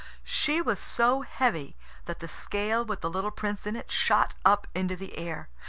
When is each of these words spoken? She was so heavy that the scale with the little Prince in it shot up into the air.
She 0.25 0.63
was 0.63 0.79
so 0.79 1.21
heavy 1.21 1.75
that 2.05 2.21
the 2.21 2.27
scale 2.27 2.83
with 2.83 3.01
the 3.01 3.07
little 3.11 3.29
Prince 3.29 3.67
in 3.67 3.75
it 3.75 3.91
shot 3.91 4.33
up 4.43 4.65
into 4.73 4.95
the 4.95 5.15
air. 5.15 5.47